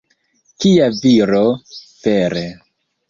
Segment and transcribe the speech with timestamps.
[0.63, 1.43] Kia viro,
[2.07, 2.45] vere!